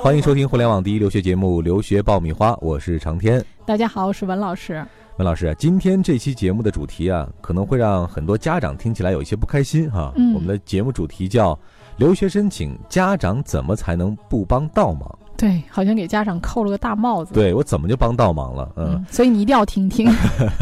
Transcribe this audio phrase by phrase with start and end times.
[0.00, 3.44] 欢迎收听互联网第一留学节目《留学爆米花》，我是长天。
[3.66, 4.82] 大家好，我是文老师。
[5.18, 10.10] 文老师，今天这期节目的主题啊，可能会让很多家长听起来有一些不开心哈。
[10.16, 11.58] 嗯我们的节目主题叫
[11.98, 17.24] “留学申请，家长怎么才能不帮倒忙对，好像给家长扣了个大帽”？
[17.24, 17.32] 子。
[17.32, 18.72] 对我怎么就帮倒忙了？
[18.76, 20.10] 嗯，嗯，所以你一定要听听。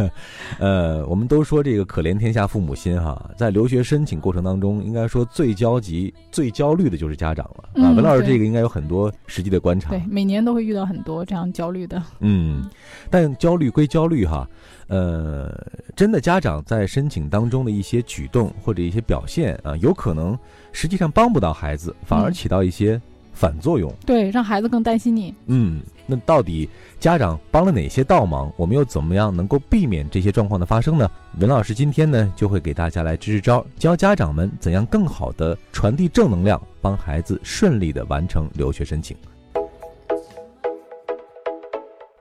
[0.61, 7.89] 呃，我们都说这个可怜天下父母心哈，在留学申请过程当中，应该说最焦急、最焦虑的就是家长了啊。
[7.91, 9.89] 嗯文老师，这个应该有很多实际的观察。
[9.89, 12.03] 对，每年都会遇到很多这样焦虑的。
[12.21, 12.69] 嗯，
[13.09, 14.47] 但焦虑归焦虑哈，
[14.89, 15.51] 呃，
[15.97, 20.39] 真的家长在申请当中的一些举动或者一些表现啊，有可能
[20.73, 23.01] 实际上帮不到孩子，反而嗯起到一些
[23.37, 23.93] 反作用。
[24.07, 25.33] 对，让孩子更担心你。
[25.47, 26.69] 嗯，那到底
[26.99, 28.51] 家长帮了哪些倒忙？
[28.57, 31.09] 我们又怎么样能够避免这些状况的发生呢？
[31.39, 39.15] 文老师今天呢就会给大家来支支招，教家长们怎样更好的传递正能量，帮孩子顺利的完成留学申请。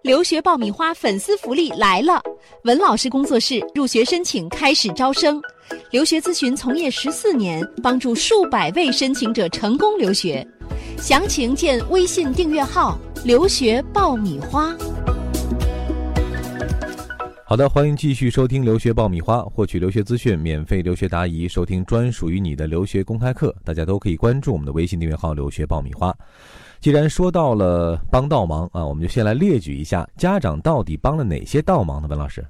[0.01, 2.21] 留学爆米花粉丝福利来了！
[2.63, 5.41] 文老师工作室入学申请开始招生，
[5.89, 10.47] 留学咨询从业十四年，帮助数百位申请者成功留学。
[10.97, 14.75] 详情见微信订阅号“留学爆米花”。
[17.45, 23.55] 好的，欢迎继续收听留学爆米花，获取留学资讯，免费留学答疑，收听专属于你的留学公开课。
[23.63, 26.15] 大家都可以关注我们的微信订阅号“留学爆米花”。
[26.81, 32.07] 既然说到了帮倒忙啊，我们就先来列举一下家长到底帮了哪些倒忙呢？
[32.07, 32.43] 文老师，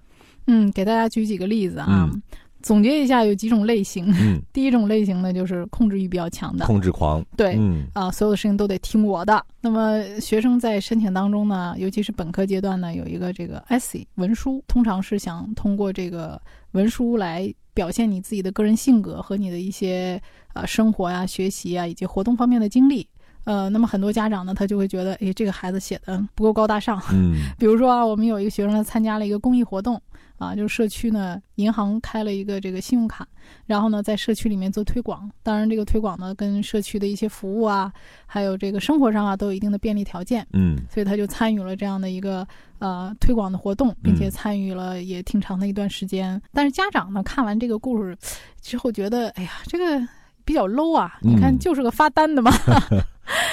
[0.47, 1.87] 嗯，给大家举几个例子啊。
[1.89, 2.21] 嗯
[2.65, 4.11] 总结一下，有几种类型。
[4.19, 6.65] 嗯， 第一种类型呢，就是控制欲比较强的。
[6.65, 7.55] 控制狂，对。
[7.59, 9.45] 嗯啊，所有的事情都得听我的。
[9.61, 20.19] 那么学生在申请当中呢，尤其是本科阶段呢，有一个这个 essay 文书，通常是想通过这个文书来表现你自己的个人性格和你的一些
[20.55, 23.07] 呃生活呀、学习啊以及活动方面的经历。
[23.43, 26.99] 呃，那么很多家长呢，他就会觉得，哎，这个孩子写的不够高大上。
[27.13, 30.01] 嗯 比如说啊，我们有一个学生他参加了一个公益活动
[30.37, 33.27] 啊，就是社区呢银行开了一个这个信用卡，
[33.65, 35.29] 然后呢在社区里面做推广。
[35.43, 37.91] 当然，这个推广呢跟社区的一些服务啊，
[38.25, 42.47] 还有这个生活上啊都有一定的便利条件，嗯所以他就参与了这样的一个
[42.79, 46.41] 呃推广的活动，并且嗯参与了也挺长的一段时间。
[46.51, 48.17] 但是家长呢看完这个故事
[48.61, 50.07] 之后觉得，哎呀，这个
[50.43, 51.17] 比较 low 啊！
[51.21, 52.51] 你看嗯就是个发单的嘛。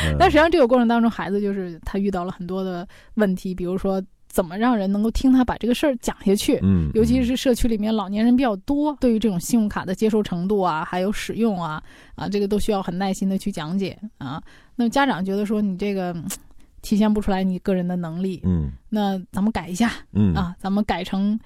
[0.05, 6.59] 嗯 但实际上，这个过程当中，孩子就是他遇到了很多的问题，比如说怎么让人能够听他把这个事儿讲下去。
[6.63, 11.83] 嗯，尤其是社区里面老年人比较多，对于这种信用卡的接受程度啊，还有使用啊，
[12.15, 14.43] 啊，这个都需要很耐心的去讲解啊。
[14.75, 16.25] 那么家长觉得说你这个嗯
[16.81, 21.39] 体现不出来你个人的能力，嗯那咱们改一下嗯啊，咱们改成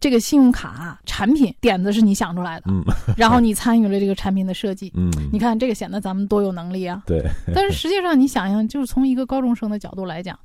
[0.00, 2.82] 这个信用卡产品点子是你想出来的，嗯
[3.18, 4.90] 然后你参与了这个产品的设计。
[4.96, 7.02] 嗯，你看这个显得咱们多有能力啊！
[7.06, 7.22] 对，
[7.54, 10.38] 但是实际上，你想想，就是从一个高中生的角度来讲，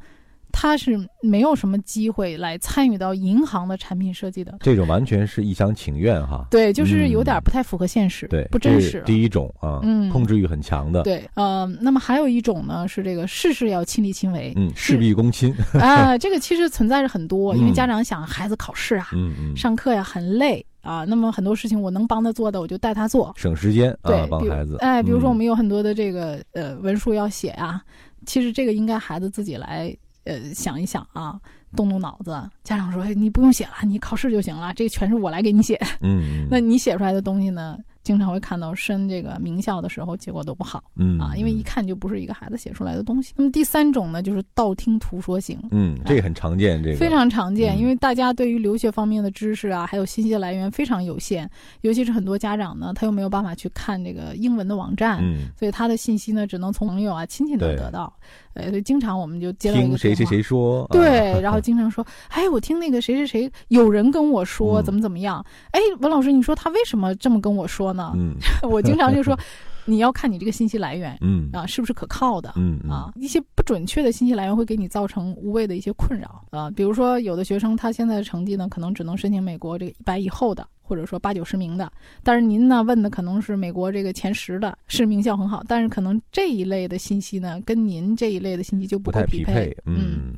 [0.58, 4.56] 他是没有什么机会来参与到银行的产品设计的。
[4.62, 6.48] 这种完全是一厢情愿哈。
[6.50, 14.54] 对，就是有嗯点不太符合现实，对，不真实第一种啊，嗯控制欲很强的，对，呃，那么还有一种呢，是这个事事要亲力亲为。
[14.56, 23.34] 嗯，事必躬亲， 啊，这个其实存在着很多，因为嗯家长想孩子考试啊、嗯嗯，上课呀很累啊，那么很多事情我能帮他做的，我就带他做。
[23.36, 27.82] 省时间对啊，，帮孩子，哎，比如说嗯我们有很多的这个呃文书要写啊，
[28.26, 29.94] 其实这个应该孩子自己来
[30.26, 31.40] 呃想一想啊，
[31.76, 32.32] 动动脑子。
[32.64, 35.80] 家长说，哎，你不用写了，你考试就行了，这个全是我来给你写。
[36.02, 43.34] 嗯，那你写出来的东西呢，经常会看到申这个名校的时候，结果都不好嗯啊，因为一看就不是一个孩子写出来的东西。
[43.36, 45.60] 那么第三种呢，就是道听途说型。
[45.72, 51.48] 嗯，这个很常见，这个非常常见，嗯因为大家对于留学方面的知识啊，还有信息的来源非常有限，
[51.82, 58.12] 尤其是很多家长呢，他又没有办法去看这个英文的网站，嗯，所以他的信息呢，只能从朋友啊、亲戚那儿得到。
[58.56, 68.12] 呃，所以经常我们就接到一听个谁谁谁说，啊对，然后经常说，哎，我听那个谁谁谁有人跟我说嗯怎么怎么样，哎，文老师，你说他为什么这么跟我说呢？
[68.16, 68.34] 嗯
[68.70, 69.38] 我经常就说，
[69.86, 72.54] 你要看你这个信息来源嗯啊，是不是可靠的。
[72.56, 76.72] 嗯啊，一些不准确的信息来源会给你造成无谓的一些困扰啊。
[76.72, 81.92] 比如说，有的学生他现在的成绩呢，可能只能申请美国这个一百以后的，或者说八九十名的。
[82.24, 90.34] 但是您呢问的可能是美国这个前十的，是名校很好，但是可能这一类的信息呢，跟您这一类的信息就不太匹配，嗯，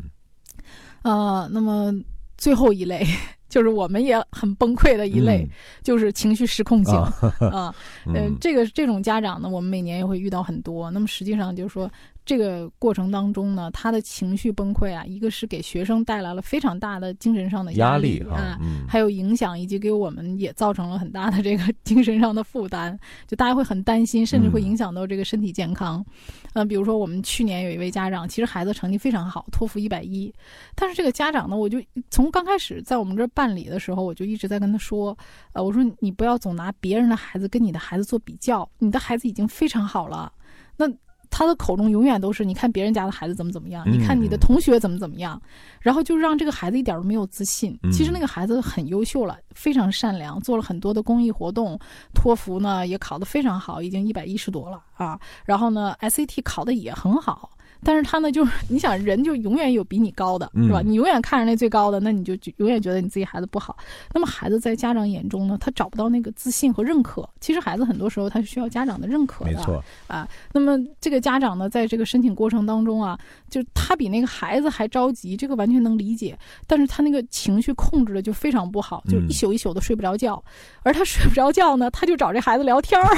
[1.04, 1.94] 呃，那么
[2.38, 3.06] 最后一类
[3.50, 5.48] 就是我们也很崩溃的一类，
[5.82, 6.96] 就是情绪失控型
[7.52, 7.74] 啊
[8.06, 10.92] 嗯这个这种家长呢，我们每年也会遇到很多。
[10.92, 11.90] 那么实际上就是说，
[12.28, 23.00] 这个过程当中呢，他的情绪崩溃啊，一个是给学生带来了非常大的精神上的压力啊，还有影响，以及给我们也造成了很大的这个 精神上的负担。
[23.28, 26.06] 就大家会很担心，甚至会影响到这个身体健康。
[26.52, 30.30] 嗯，比如说我们去年有一位家长，其实孩子成绩非常好，托福一百一，
[30.76, 31.82] 但是这个家长呢，我就
[32.12, 35.18] 从刚开始在我们这儿办理的时候，我就一直在跟他说，
[35.54, 40.30] 呃，我说你不要总拿别人的孩子跟你的孩子做比较，你的孩子已经非常好了，
[40.76, 40.92] 那。
[41.30, 45.42] 他的口中永远都是你看别人家的孩子怎么怎么样，你看你的同学怎么怎么样，
[45.82, 47.78] 然后就让这个孩子一点都没有自信。
[47.92, 51.80] 其实那个孩子很优秀了，非常善良，做了很多的公益活动，
[52.14, 55.20] 托福呢也考得非常好，已经一百一十多了啊。
[55.46, 57.50] 然后呢，SAT 考得也很好。
[57.84, 60.82] 但是他呢，就是你想人就永远有比你高的，是吧？
[60.84, 63.76] 你永远看着那最高的，那你就永远觉得你自己孩子不好。
[64.14, 67.28] 那么孩子在家长眼中呢，他找不到那个自信和认可。
[67.40, 70.28] 其实孩子很多时候他是需要家长的认可的，没错啊。
[70.54, 73.18] 那么这个家长呢，在这个申请过程当中啊，
[73.50, 76.38] 就他比那个孩子还着急，这个完全能理解。
[76.66, 80.44] 但是他那个情绪控制的就非常不好，就一宿一宿的睡不着觉。
[80.84, 83.18] 而他睡不着觉呢，他就找这孩子聊天儿。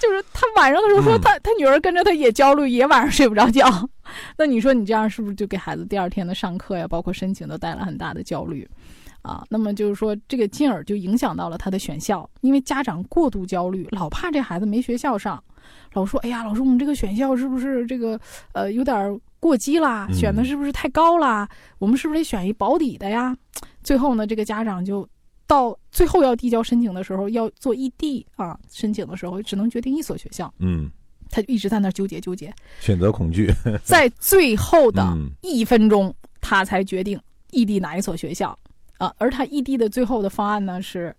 [0.00, 3.66] 就是他晚上的时候说他他女儿跟着他也焦虑，也晚上睡不着觉。
[4.38, 8.68] 那你说你这样是不是就给孩子第二天的上课呀，包括申请都带来很大的焦虑
[9.22, 9.44] 啊？
[9.50, 15.42] 那么就是说这个进而就影响到了他的选校，因为家长过度焦虑，老怕这孩子没学校上，
[15.92, 18.18] 老说哎呀，老师我们这个选校是不是这个
[18.52, 20.08] 呃有点过激啦？
[20.12, 21.48] 选的是不是太高啦？
[21.78, 23.36] 我们是不是得选一保底的呀？
[23.82, 25.08] 最后呢，这个家长就。
[25.44, 30.50] 到最后要递交申请的时候，要做异地啊，申请的时候只能决定一所学校。
[30.60, 30.90] 嗯，
[31.32, 33.50] 他就一直在那纠结纠结，选择恐惧，
[33.82, 35.02] 在最后的
[35.40, 37.18] 一分钟，他才决定
[37.50, 38.56] 异地哪一所学校
[38.98, 39.12] 啊。
[39.16, 41.16] 而他异地的最后的方案呢是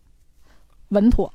[0.89, 1.33] 稳妥，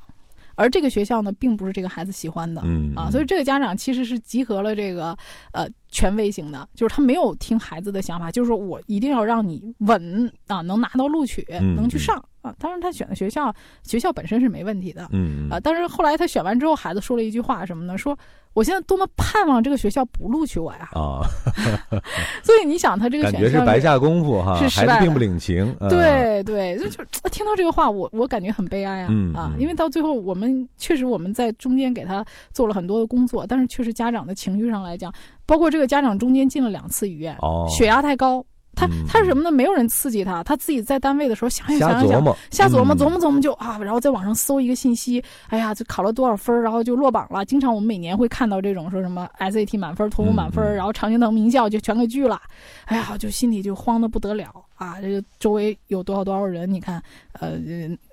[0.55, 2.63] 而这个学校呢并不是这个孩子喜欢的。
[2.65, 5.17] 嗯啊，所以这个家长其实是集合了这个
[5.53, 12.25] 呃权威型的，就是他没有听孩子的想法，就是说我一定要让你稳啊，能拿到录取，能去上。
[12.41, 13.53] 啊，当然他选的学校，
[13.83, 17.99] 学校本身是没问题的，嗯啊，但是后来他选完之后，孩子说了一句话什么呢？
[17.99, 18.17] 说
[18.59, 20.89] 我现在多么盼望这个学校不录取我呀！
[20.93, 21.23] 啊，
[22.43, 25.73] 所以你想，他这个感觉是白下功夫哈，孩子并不领情。
[25.89, 29.53] 对对，就就听到这个话，我我感觉很悲哀啊啊！
[29.61, 35.15] 因为到最后，我们确实我们在中间给他做了很多的工作，但是确实家长的情绪上来讲，
[35.47, 38.45] 包括这个家长中间进了两次医院，哦，血压太高。
[38.79, 39.51] 他他是什么呢？
[39.51, 47.45] 没有人刺激他，他自己在单位的时候想想想想想，瞎琢磨琢磨琢磨就啊，然后在网上搜一个信息，哎呀，就考了多少分，然后就落榜了。
[47.45, 52.41] 经常我们每年会看到这种说什么 SAT 满分、托福满分，然后常青藤名校就全给拒了，
[52.85, 55.01] 哎呀，就心里就慌的不得了啊！
[55.01, 56.73] 这个周围有多少多少人？
[56.73, 57.03] 你看，
[57.41, 57.59] 呃，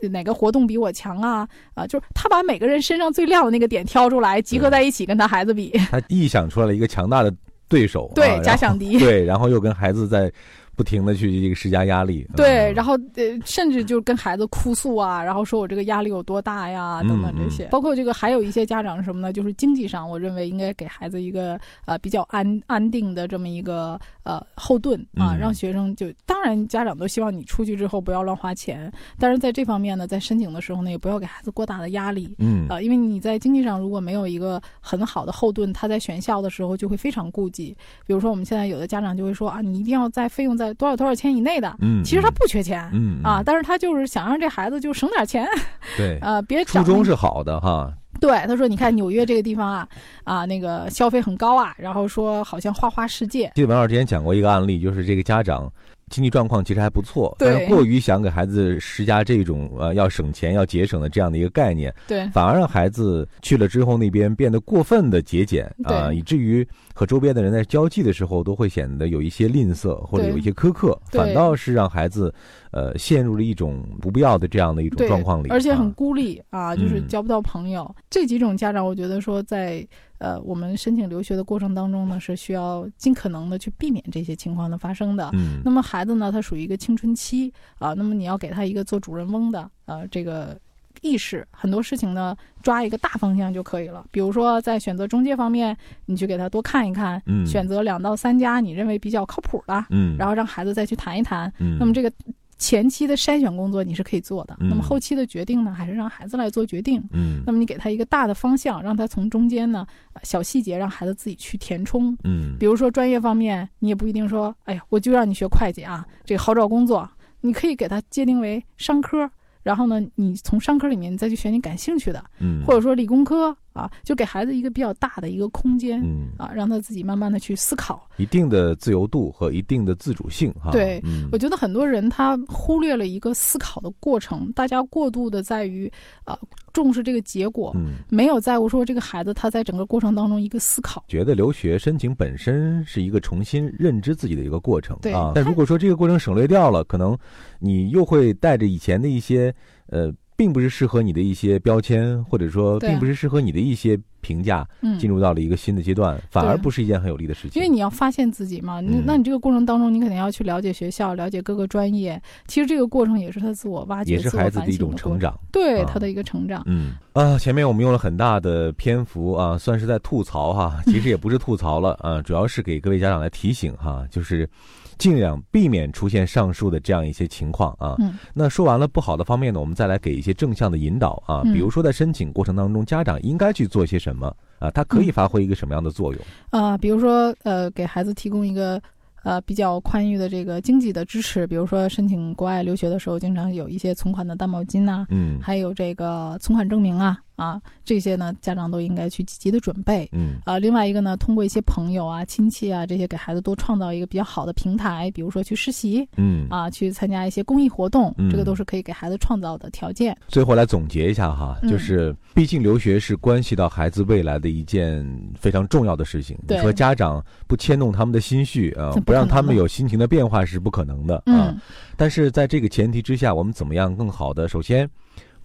[0.09, 1.47] 哪个活动比我强啊？
[1.75, 5.69] 啊，就是他把每个人身上最亮的那个点挑出来，集合在一起跟他孩子比。
[5.91, 7.31] 他臆想出来了一个强大的。
[7.79, 10.31] 对手对假想敌对，然后又跟孩子在。
[10.77, 19.31] 不停的去这个施加压力，对，然后呃，甚至就跟孩子哭诉啊，然后说我这个压力有多大呀，等等这些，包括这个还有一些家长什么呢？
[19.31, 37.75] 就是经济上，我认为应该给孩子一个呃比较安安定的这么一个呃后盾啊，让学生就当然家长都希望你出去之后不要乱花钱，但是在这方面呢，在申请的时候呢，也不要给孩子过大的压力，嗯啊，因为你在经济上如果没有一个很好的后盾，他在选校的时候就会非常顾忌。
[38.05, 40.75] 比如说我们现在有的家长就会说啊，你一定要在费用在。
[40.75, 41.73] 多少多少钱以内的？
[41.79, 45.47] 嗯，其实他不缺钱，嗯啊，但是他就是想让这孩子就省点钱，
[45.95, 47.93] 对， 呃，别初衷是好的哈。
[48.19, 49.87] 对，他说：“你看纽约这个地方啊，
[50.23, 55.71] 啊，那个消费很高啊，然后说好像花花世界。”记得文老师之前讲过一个案例，就是这个家长。
[56.09, 72.33] 经济状况其实还不错，但是过于想给孩子施加这种呃要省钱、要节省的这样的一个概念，对，反而让孩子去了之后那边变得过分的节俭啊，以至于和周边的人在交际的时候都会显得有一些吝啬或者有一些苛刻，反倒是让孩子
[72.71, 77.93] 呃陷入了一种不必要的这样的一种状况里，而且很孤立啊，就是交不到朋友。
[78.09, 79.85] 这几种家长，我觉得说在。
[80.17, 85.29] 呃，我们申请留学的过程当中呢，是需要尽可能的去避免这些情况的发生的。
[85.33, 90.57] 嗯，那么孩子呢，他属于一个青春期啊，那么你要给他一个做主人翁的呃这个
[91.05, 94.03] 意识，很多事情呢抓一个大方向就可以了。
[94.09, 102.11] 比如说在选择中介方面，你去给他多看一看，嗯，选择两到三家你认为比较靠谱的，嗯，然后让孩子再去谈一谈，嗯，那么这个。
[102.57, 107.03] 前期的筛选工作你是可以做的，那么后期的决定呢，还是让孩子来做决定。
[107.11, 109.85] 嗯，那么你给他一个大的方向，让他从中间呢
[110.23, 112.17] 小细节让孩子自己去填充。
[112.23, 117.07] 嗯，比如说专业方面，你也不一定说，哎呀，我就让你学会计啊，这个好找工作。
[117.41, 119.29] 你可以给他界定为商科，
[119.65, 122.23] 然后呢，你从商科里面再去选你感兴趣的。
[122.37, 128.09] 嗯，或者说理工科啊，就给孩子一个比较大的一个空间，嗯啊，让他自己慢慢的去思考。
[128.15, 130.71] 一定的自由度和一定的自主性哈。
[130.71, 135.91] 对嗯我觉得很多人他忽略了一个思考的过程，大家过度的在于
[136.23, 136.39] 啊、
[136.71, 141.03] 重视这个结果，嗯，没有在乎说这个孩子他在整个过程当中一个思考。
[141.09, 145.33] 觉得留学申请本身是一个重新认知自己的一个过程对啊。
[145.35, 147.17] 但如果说这个过程省略掉了，可能
[147.59, 149.53] 你又会带着以前的一些
[149.87, 157.51] 呃，并不是适合你的一些标签，或者说并不是适合你的一些评价，嗯，进入到了一个新的阶段，反而不是一件很有利的事情。
[157.53, 162.19] 因为你要发现自己嘛，那嗯那你这个过程当中，你肯定要去了解学校，了解各个专业。
[162.47, 165.31] 其实这个过程也是他自我挖掘、也是孩子的一种成长。
[165.31, 166.63] 啊对他的一个成长。
[166.65, 174.49] 嗯啊，前面我们用了很大的篇幅啊，算是在吐槽哈，其实也不是吐槽了啊，主要是给各位家长来提醒哈，就是
[174.97, 177.95] 尽量避免出现上述的这样一些情况啊。
[177.99, 186.21] 嗯那说完了不好的方面呢，我们再来给一些正向的引导啊，嗯比如说在申请过程当中，家长应该去做些什么啊，它可以发挥一个什么样的作用？
[186.49, 188.81] 啊、比如说呃，给孩子提供一个
[189.23, 195.39] 呃比较宽裕的这个经济的支持，比如说申请国外留学的时候，经常有一些存款的担保金呐、嗯。
[195.41, 200.07] 还有这个存款证明啊啊，这些呢家长都应该去积极的准备。
[200.11, 206.47] 嗯啊，另外一个呢，通过一些朋友啊、亲戚啊这些，给孩子多创造一个比较好的平台，比如说去实习嗯。
[206.49, 210.15] 啊，去参加一些公益活动，嗯这个都是可以给孩子创造的条件。
[210.27, 215.05] 最后来总结一下哈，嗯就是毕竟留学是关系到孩子未来的一件
[215.37, 216.37] 非常重要的事情。
[216.41, 221.59] 你对说家长不牵动他们的心绪啊这，不不让他们有心情的变化是不可能的啊嗯。
[221.97, 224.47] 但是在这个前提之下，我们怎么样更好的？
[224.47, 224.89] 首先，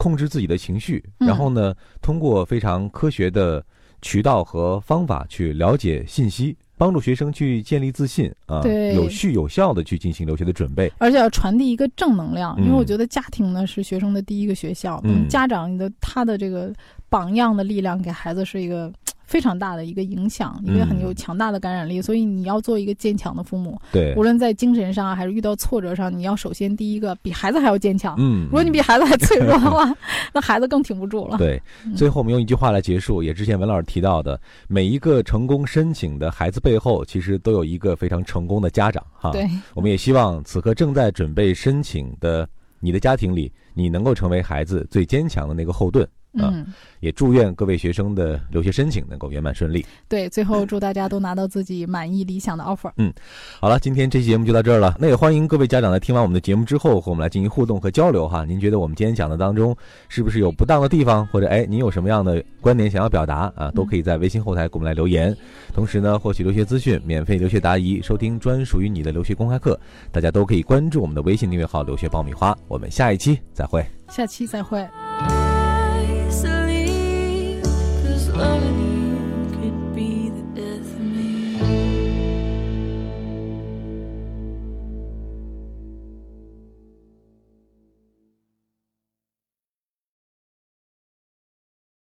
[0.00, 1.28] 控制自己的情绪，嗯。
[1.28, 3.62] 然后呢，通过非常科学的
[4.00, 8.94] 渠道和方法去了解信息，帮助学生去建立自信啊，对。
[8.94, 10.90] 有序有效的去进行留学的准备。
[10.96, 15.28] 而且要传递一个正能量，因为嗯我觉得家庭呢是学生的第一个学校，嗯。
[15.28, 16.72] 家长的他的这个
[17.10, 18.90] 榜样的力量给孩子是一个
[19.30, 28.16] 非常大的一个影响，因为很有嗯强大的感染力，所以你要做一个坚强的父母，对无，论在精神上还是遇到挫折上，你要首先第一个比孩子还要坚强。
[28.18, 29.94] 嗯，如果你比孩子还脆弱的话，
[30.34, 31.38] 那孩子更挺不住了。
[31.38, 39.30] 对，嗯最后我们用一句话来结束，也之前文老师提到的，每一个成功申请的孩子背后，其实都有一个非常成功的家长哈。
[39.30, 42.48] 对，我们也希望此刻正在准备申请的
[42.80, 46.04] 你的家庭里，你能够成为孩子最坚强的那个后盾。
[46.38, 46.66] 啊嗯，
[47.00, 49.84] 也祝愿各位学生的留学申请能够圆满顺利。
[50.08, 52.90] 对，最后祝大家都拿到自己满意理想的 offer。
[52.96, 53.12] 嗯
[53.58, 54.94] 好了，今天这期节目就到这儿了。
[54.98, 58.44] 那也欢迎各位家长在听完我们的节目之后，和我们来进行互动和交流哈。
[58.44, 59.76] 您觉得我们今天讲的当中
[60.08, 65.36] 是不是有不当的地方，或者哎，您有什么样的观点想要表达啊，都可以在微信后台给我们来留言。
[65.74, 69.78] 同时呢，获取留学资讯、免费留学答疑、收听专属于你的留学公开课，
[70.12, 72.56] 大家都可以关注我们的微信订阅号“留学爆米花”。
[72.68, 73.84] 我们下一期再会。
[74.08, 74.86] 下期再会。「